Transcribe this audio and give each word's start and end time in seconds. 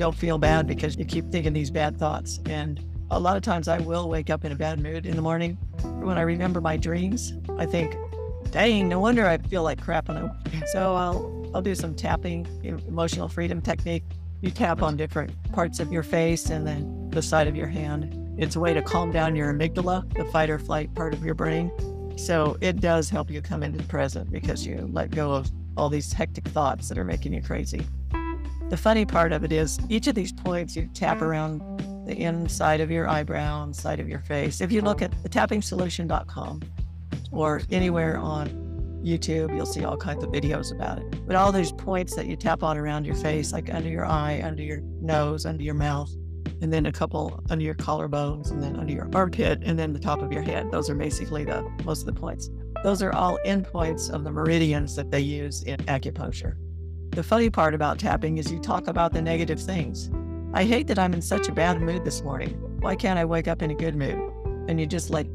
don't 0.00 0.16
feel 0.16 0.38
bad 0.38 0.66
because 0.66 0.96
you 0.96 1.04
keep 1.04 1.30
thinking 1.30 1.52
these 1.52 1.70
bad 1.70 1.98
thoughts. 1.98 2.40
And 2.46 2.82
a 3.10 3.20
lot 3.20 3.36
of 3.36 3.42
times 3.42 3.68
I 3.68 3.80
will 3.80 4.08
wake 4.08 4.30
up 4.30 4.46
in 4.46 4.50
a 4.50 4.54
bad 4.54 4.80
mood 4.80 5.04
in 5.04 5.14
the 5.14 5.20
morning. 5.20 5.58
When 5.82 6.16
I 6.16 6.22
remember 6.22 6.62
my 6.62 6.78
dreams, 6.78 7.34
I 7.58 7.66
think, 7.66 7.94
dang, 8.50 8.88
no 8.88 8.98
wonder 8.98 9.26
I 9.26 9.36
feel 9.36 9.62
like 9.62 9.78
crap. 9.78 10.08
On 10.08 10.34
so 10.72 10.94
I'll, 10.94 11.50
I'll 11.54 11.60
do 11.60 11.74
some 11.74 11.94
tapping, 11.94 12.46
emotional 12.64 13.28
freedom 13.28 13.60
technique. 13.60 14.04
You 14.40 14.50
tap 14.50 14.82
on 14.82 14.96
different 14.96 15.32
parts 15.52 15.80
of 15.80 15.92
your 15.92 16.02
face 16.02 16.48
and 16.48 16.66
then 16.66 17.10
the 17.10 17.20
side 17.20 17.46
of 17.46 17.54
your 17.54 17.66
hand. 17.66 18.16
It's 18.38 18.56
a 18.56 18.60
way 18.60 18.72
to 18.72 18.80
calm 18.80 19.12
down 19.12 19.36
your 19.36 19.52
amygdala, 19.52 20.14
the 20.14 20.24
fight 20.32 20.48
or 20.48 20.58
flight 20.58 20.94
part 20.94 21.12
of 21.12 21.22
your 21.22 21.34
brain. 21.34 21.70
So 22.16 22.56
it 22.62 22.80
does 22.80 23.10
help 23.10 23.30
you 23.30 23.42
come 23.42 23.62
into 23.62 23.76
the 23.76 23.84
present 23.84 24.32
because 24.32 24.66
you 24.66 24.88
let 24.90 25.10
go 25.10 25.32
of 25.32 25.50
all 25.76 25.90
these 25.90 26.10
hectic 26.10 26.48
thoughts 26.48 26.88
that 26.88 26.96
are 26.96 27.04
making 27.04 27.34
you 27.34 27.42
crazy. 27.42 27.86
The 28.70 28.76
funny 28.76 29.04
part 29.04 29.32
of 29.32 29.42
it 29.42 29.50
is 29.50 29.80
each 29.88 30.06
of 30.06 30.14
these 30.14 30.32
points 30.32 30.76
you 30.76 30.88
tap 30.94 31.22
around 31.22 31.60
the 32.06 32.16
inside 32.16 32.80
of 32.80 32.88
your 32.88 33.08
eyebrow, 33.08 33.64
and 33.64 33.74
side 33.74 33.98
of 33.98 34.08
your 34.08 34.20
face. 34.20 34.60
If 34.60 34.70
you 34.70 34.80
look 34.80 35.02
at 35.02 35.10
thetappingsolution.com 35.24 36.62
or 37.32 37.62
anywhere 37.70 38.16
on 38.16 38.48
YouTube, 39.04 39.54
you'll 39.54 39.66
see 39.66 39.84
all 39.84 39.96
kinds 39.96 40.22
of 40.22 40.30
videos 40.30 40.72
about 40.72 40.98
it. 40.98 41.26
But 41.26 41.34
all 41.34 41.50
those 41.50 41.72
points 41.72 42.14
that 42.14 42.26
you 42.26 42.36
tap 42.36 42.62
on 42.62 42.78
around 42.78 43.06
your 43.06 43.16
face, 43.16 43.52
like 43.52 43.74
under 43.74 43.88
your 43.88 44.06
eye, 44.06 44.40
under 44.44 44.62
your 44.62 44.80
nose, 45.00 45.46
under 45.46 45.64
your 45.64 45.74
mouth, 45.74 46.10
and 46.62 46.72
then 46.72 46.86
a 46.86 46.92
couple 46.92 47.42
under 47.50 47.64
your 47.64 47.74
collarbones, 47.74 48.52
and 48.52 48.62
then 48.62 48.76
under 48.76 48.92
your 48.92 49.08
armpit, 49.14 49.62
and 49.64 49.76
then 49.76 49.92
the 49.92 49.98
top 49.98 50.22
of 50.22 50.32
your 50.32 50.42
head. 50.42 50.70
Those 50.70 50.88
are 50.88 50.94
basically 50.94 51.44
the 51.44 51.62
most 51.84 52.06
of 52.06 52.14
the 52.14 52.20
points. 52.20 52.48
Those 52.84 53.02
are 53.02 53.12
all 53.12 53.36
endpoints 53.44 54.10
of 54.10 54.22
the 54.22 54.30
meridians 54.30 54.94
that 54.94 55.10
they 55.10 55.20
use 55.20 55.64
in 55.64 55.78
acupuncture. 55.80 56.54
The 57.12 57.24
funny 57.24 57.50
part 57.50 57.74
about 57.74 57.98
tapping 57.98 58.38
is 58.38 58.52
you 58.52 58.60
talk 58.60 58.86
about 58.86 59.12
the 59.12 59.20
negative 59.20 59.60
things. 59.60 60.10
I 60.54 60.62
hate 60.62 60.86
that 60.86 60.98
I'm 60.98 61.12
in 61.12 61.20
such 61.20 61.48
a 61.48 61.52
bad 61.52 61.80
mood 61.80 62.04
this 62.04 62.22
morning. 62.22 62.50
Why 62.80 62.94
can't 62.94 63.18
I 63.18 63.24
wake 63.24 63.48
up 63.48 63.62
in 63.62 63.72
a 63.72 63.74
good 63.74 63.96
mood? 63.96 64.16
And 64.68 64.78
you 64.78 64.86
just 64.86 65.10
like 65.10 65.26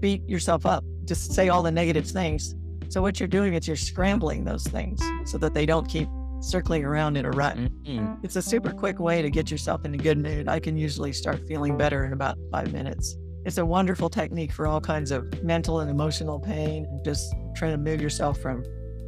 beat 0.00 0.28
yourself 0.28 0.66
up, 0.66 0.84
just 1.04 1.32
say 1.32 1.48
all 1.48 1.62
the 1.62 1.70
negative 1.70 2.04
things. 2.04 2.56
So 2.88 3.00
what 3.00 3.20
you're 3.20 3.28
doing 3.28 3.54
is 3.54 3.68
you're 3.68 3.76
scrambling 3.76 4.44
those 4.44 4.64
things 4.64 5.00
so 5.24 5.38
that 5.38 5.54
they 5.54 5.66
don't 5.66 5.88
keep 5.88 6.08
circling 6.40 6.84
around 6.84 7.16
in 7.16 7.24
a 7.24 7.30
rut. 7.30 7.56
Mm-hmm. 7.56 8.24
It's 8.24 8.34
a 8.34 8.42
super 8.42 8.72
quick 8.72 8.98
way 8.98 9.22
to 9.22 9.30
get 9.30 9.52
yourself 9.52 9.84
in 9.84 9.94
a 9.94 9.98
good 9.98 10.18
mood. 10.18 10.48
I 10.48 10.58
can 10.58 10.76
usually 10.76 11.12
start 11.12 11.46
feeling 11.46 11.76
better 11.76 12.04
in 12.04 12.12
about 12.12 12.38
five 12.50 12.72
minutes. 12.72 13.16
It's 13.44 13.58
a 13.58 13.64
wonderful 13.64 14.10
technique 14.10 14.50
for 14.50 14.66
all 14.66 14.80
kinds 14.80 15.12
of 15.12 15.44
mental 15.44 15.78
and 15.78 15.90
emotional 15.90 16.40
pain, 16.40 17.00
just 17.04 17.32
trying 17.54 17.72
to 17.72 17.78
move 17.78 18.02
yourself 18.02 18.40
from 18.40 18.64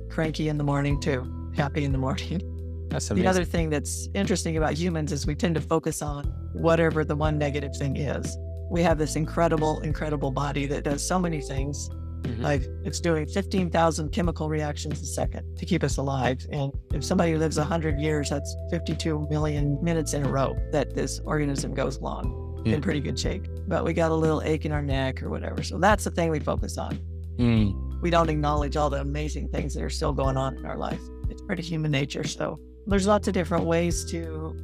cranky 0.09 0.48
in 0.48 0.57
the 0.57 0.64
morning 0.64 1.01
to 1.01 1.42
happy 1.55 1.84
in 1.84 1.92
the 1.92 1.98
morning. 1.98 2.41
That's 2.89 3.11
amazing. 3.11 3.25
The 3.25 3.31
other 3.31 3.45
thing 3.45 3.70
that's 3.70 4.08
interesting 4.14 4.56
about 4.56 4.75
humans 4.75 5.12
is 5.12 5.27
we 5.27 5.34
tend 5.34 5.55
to 5.55 5.61
focus 5.61 6.03
on 6.03 6.25
whatever 6.53 7.05
the 7.05 7.17
one 7.17 7.39
negative 7.39 7.75
thing 7.77 7.97
is. 7.97 8.36
We 8.70 8.83
have 8.83 8.98
this 8.98 9.17
incredible, 9.17 9.80
incredible 9.80 10.30
body 10.30 10.67
that 10.67 10.84
does 10.84 11.06
so 11.06 11.19
many 11.19 11.41
things. 11.41 11.89
Mm-hmm. 12.23 12.42
Like 12.42 12.62
it's 12.84 13.00
doing 13.00 13.27
15,000 13.27 14.11
chemical 14.11 14.48
reactions 14.48 15.00
a 15.00 15.06
second 15.06 15.56
to 15.56 15.67
keep 15.67 15.83
us 15.83 15.97
alive. 15.97 16.47
And 16.53 16.73
if 16.92 17.03
somebody 17.03 17.36
lives 17.36 17.58
100 17.58 17.98
years, 17.98 18.30
that's 18.30 18.55
52 18.70 19.27
million 19.28 19.83
minutes 19.83 20.14
in 20.14 20.25
a 20.25 20.28
row 20.28 20.56
that 20.70 20.95
this 20.95 21.20
organism 21.25 21.75
goes 21.75 22.00
long 22.00 22.62
yeah. 22.64 22.77
in 22.77 22.83
pretty 22.83 23.00
good 23.00 23.19
shape. 23.19 23.47
But 23.67 23.84
we 23.84 23.92
got 23.92 24.11
a 24.11 24.14
little 24.14 24.42
ache 24.42 24.64
in 24.64 24.73
our 24.73 24.83
neck 24.83 25.23
or 25.23 25.30
whatever. 25.30 25.62
So 25.62 25.78
that's 25.78 26.05
the 26.05 26.11
thing 26.11 26.30
we 26.30 26.41
focus 26.41 26.78
on. 26.78 26.98
Mm. 27.39 28.00
We 28.03 28.11
don't 28.11 28.28
acknowledge 28.28 28.77
all 28.77 28.91
the 28.91 29.00
amazing 29.00 29.48
things 29.48 29.75
that 29.75 29.83
are 29.83 29.91
still 29.91 30.12
going 30.12 30.36
on 30.36 30.56
in 30.56 30.67
our 30.67 30.77
life. 30.77 31.00
It's 31.43 31.48
pretty 31.48 31.62
human 31.62 31.91
nature. 31.91 32.23
So 32.23 32.61
there's 32.87 33.07
lots 33.07 33.27
of 33.27 33.35
different 33.35 33.65
ways 33.65 34.05
to 34.13 34.57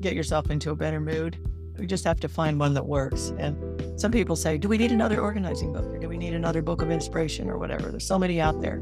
get 0.00 0.14
yourself 0.14 0.48
into 0.48 0.70
a 0.70 0.76
better 0.76 1.00
mood. 1.00 1.36
We 1.76 1.86
just 1.86 2.04
have 2.04 2.20
to 2.20 2.28
find 2.28 2.60
one 2.60 2.72
that 2.74 2.86
works. 2.86 3.32
And 3.36 4.00
some 4.00 4.12
people 4.12 4.36
say, 4.36 4.56
do 4.56 4.68
we 4.68 4.78
need 4.78 4.92
another 4.92 5.20
organizing 5.20 5.72
book 5.72 5.86
or 5.86 5.98
do 5.98 6.08
we 6.08 6.16
need 6.16 6.34
another 6.34 6.62
book 6.62 6.82
of 6.82 6.90
inspiration 6.90 7.50
or 7.50 7.58
whatever? 7.58 7.90
There's 7.90 8.06
so 8.06 8.16
many 8.16 8.40
out 8.40 8.60
there. 8.60 8.80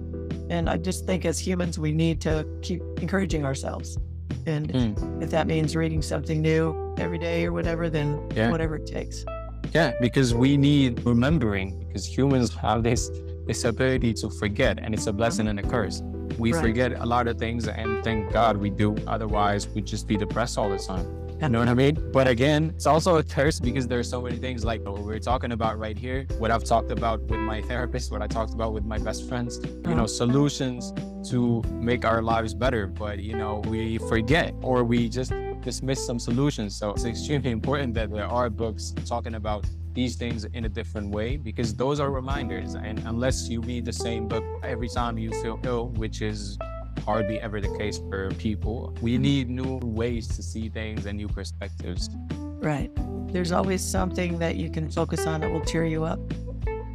And 0.50 0.68
I 0.68 0.76
just 0.76 1.06
think 1.06 1.24
as 1.24 1.38
humans, 1.38 1.78
we 1.78 1.90
need 1.90 2.20
to 2.22 2.46
keep 2.60 2.82
encouraging 3.00 3.46
ourselves. 3.46 3.96
And 4.44 4.68
mm. 4.68 5.22
if 5.22 5.30
that 5.30 5.46
means 5.46 5.74
reading 5.74 6.02
something 6.02 6.42
new 6.42 6.94
every 6.98 7.18
day 7.18 7.46
or 7.46 7.52
whatever, 7.52 7.88
then 7.88 8.28
yeah. 8.34 8.50
whatever 8.50 8.76
it 8.76 8.86
takes. 8.86 9.24
Yeah, 9.72 9.92
because 10.02 10.34
we 10.34 10.58
need 10.58 11.02
remembering 11.04 11.78
because 11.86 12.06
humans 12.06 12.54
have 12.56 12.82
this 12.82 13.10
this 13.46 13.64
ability 13.64 14.12
to 14.12 14.28
forget 14.28 14.78
and 14.78 14.92
it's 14.94 15.06
a 15.06 15.12
blessing 15.12 15.48
and 15.48 15.58
a 15.58 15.62
curse. 15.62 16.02
We 16.38 16.52
right. 16.52 16.62
forget 16.62 16.92
a 16.92 17.04
lot 17.04 17.26
of 17.26 17.38
things 17.38 17.66
and 17.68 18.02
thank 18.04 18.32
God 18.32 18.56
we 18.56 18.70
do. 18.70 18.96
Otherwise 19.06 19.68
we'd 19.68 19.86
just 19.86 20.06
be 20.06 20.16
depressed 20.16 20.56
all 20.56 20.70
the 20.70 20.78
time. 20.78 21.06
You 21.40 21.48
know 21.48 21.60
what 21.60 21.68
I 21.68 21.74
mean? 21.74 22.10
But 22.12 22.26
again, 22.26 22.72
it's 22.74 22.86
also 22.86 23.16
a 23.18 23.22
curse 23.22 23.60
because 23.60 23.86
there's 23.86 24.10
so 24.10 24.20
many 24.20 24.38
things 24.38 24.64
like 24.64 24.84
what 24.84 25.02
we're 25.02 25.20
talking 25.20 25.52
about 25.52 25.78
right 25.78 25.96
here, 25.96 26.26
what 26.38 26.50
I've 26.50 26.64
talked 26.64 26.90
about 26.90 27.20
with 27.22 27.38
my 27.38 27.62
therapist, 27.62 28.10
what 28.10 28.22
I 28.22 28.26
talked 28.26 28.54
about 28.54 28.72
with 28.72 28.84
my 28.84 28.98
best 28.98 29.28
friends, 29.28 29.60
you 29.64 29.82
know, 29.82 29.92
uh-huh. 29.92 30.06
solutions 30.08 30.92
to 31.30 31.62
make 31.70 32.04
our 32.04 32.22
lives 32.22 32.54
better. 32.54 32.88
But, 32.88 33.20
you 33.20 33.36
know, 33.36 33.62
we 33.68 33.98
forget 33.98 34.52
or 34.62 34.82
we 34.82 35.08
just 35.08 35.32
dismiss 35.62 36.04
some 36.04 36.18
solutions. 36.18 36.76
So 36.76 36.90
it's 36.90 37.04
extremely 37.04 37.52
important 37.52 37.94
that 37.94 38.10
there 38.10 38.26
are 38.26 38.50
books 38.50 38.92
talking 39.06 39.36
about 39.36 39.64
these 39.98 40.14
things 40.14 40.44
in 40.44 40.64
a 40.64 40.68
different 40.68 41.10
way 41.10 41.36
because 41.36 41.74
those 41.74 41.98
are 41.98 42.12
reminders. 42.12 42.74
And 42.74 43.00
unless 43.00 43.48
you 43.48 43.60
read 43.60 43.84
the 43.84 43.92
same 43.92 44.28
book 44.28 44.44
every 44.62 44.88
time 44.88 45.18
you 45.18 45.32
feel 45.42 45.58
ill, 45.64 45.88
which 45.88 46.22
is 46.22 46.56
hardly 47.04 47.40
ever 47.40 47.60
the 47.60 47.76
case 47.76 47.98
for 48.08 48.30
people. 48.34 48.94
We 49.00 49.18
need 49.18 49.50
new 49.50 49.80
ways 49.82 50.28
to 50.36 50.40
see 50.40 50.68
things 50.68 51.06
and 51.06 51.18
new 51.18 51.26
perspectives. 51.26 52.10
Right. 52.30 52.92
There's 53.32 53.50
always 53.50 53.82
something 53.82 54.38
that 54.38 54.54
you 54.54 54.70
can 54.70 54.88
focus 54.88 55.26
on 55.26 55.40
that 55.40 55.50
will 55.50 55.64
cheer 55.64 55.84
you 55.84 56.04
up. 56.04 56.20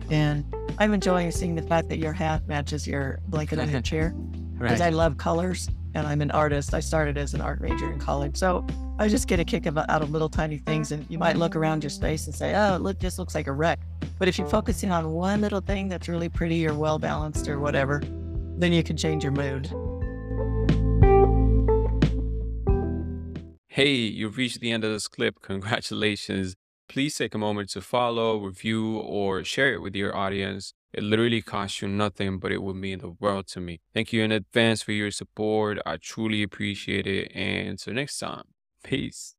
And 0.10 0.46
I'm 0.78 0.94
enjoying 0.94 1.30
seeing 1.32 1.56
the 1.56 1.62
fact 1.64 1.90
that 1.90 1.98
your 1.98 2.14
hat 2.14 2.48
matches 2.48 2.88
your 2.88 3.20
blanket 3.28 3.60
on 3.60 3.70
your 3.70 3.82
chair 3.92 4.12
because 4.58 4.80
right. 4.80 4.88
I 4.88 4.90
love 4.92 5.18
colors 5.18 5.68
and 5.94 6.08
I'm 6.08 6.22
an 6.22 6.32
artist. 6.32 6.74
I 6.74 6.80
started 6.80 7.18
as 7.18 7.34
an 7.34 7.42
art 7.42 7.60
major 7.60 7.92
in 7.92 8.00
college. 8.00 8.38
So 8.38 8.66
I 9.00 9.08
just 9.08 9.28
get 9.28 9.40
a 9.40 9.44
kick 9.44 9.66
out 9.66 10.02
of 10.02 10.12
little 10.12 10.30
tiny 10.30 10.60
things. 10.60 10.92
And 10.92 11.06
you 11.10 11.18
might 11.18 11.36
look 11.36 11.56
around 11.56 11.84
your 11.84 11.90
space 11.90 12.28
and 12.28 12.36
say, 12.36 12.56
oh, 12.56 12.78
look, 12.78 13.00
this 13.00 13.18
looks 13.18 13.34
like 13.34 13.48
a 13.48 13.52
wreck. 13.52 13.80
But 14.20 14.28
if 14.28 14.38
you're 14.38 14.48
focusing 14.48 14.92
on 14.92 15.12
one 15.12 15.42
little 15.42 15.62
thing 15.62 15.88
that's 15.88 16.08
really 16.08 16.30
pretty 16.30 16.68
or 16.68 16.74
well 16.76 17.00
balanced 17.00 17.48
or 17.48 17.60
whatever, 17.60 18.02
then 18.58 18.72
you 18.72 18.84
can 18.84 18.96
change 18.96 19.24
your 19.24 19.34
mood. 19.34 19.68
Hey, 23.68 23.94
you've 23.94 24.38
reached 24.38 24.60
the 24.60 24.72
end 24.72 24.84
of 24.84 24.92
this 24.92 25.08
clip. 25.08 25.42
Congratulations. 25.42 26.56
Please 26.88 27.18
take 27.18 27.34
a 27.34 27.40
moment 27.40 27.70
to 27.70 27.82
follow, 27.82 28.38
review, 28.38 29.00
or 29.00 29.44
share 29.44 29.74
it 29.74 29.82
with 29.82 29.96
your 29.96 30.16
audience. 30.16 30.74
It 30.94 31.02
literally 31.02 31.42
costs 31.42 31.82
you 31.82 31.88
nothing, 31.88 32.38
but 32.38 32.52
it 32.52 32.62
would 32.62 32.76
mean 32.76 33.00
the 33.00 33.16
world 33.20 33.48
to 33.48 33.60
me. 33.60 33.80
Thank 33.92 34.14
you 34.14 34.22
in 34.22 34.32
advance 34.32 34.84
for 34.84 34.92
your 34.92 35.10
support. 35.10 35.80
I 35.88 35.98
truly 35.98 36.44
appreciate 36.44 37.08
it. 37.08 37.32
And 37.34 37.70
until 37.70 37.96
next 37.96 38.20
time, 38.20 38.44
peace. 38.84 39.36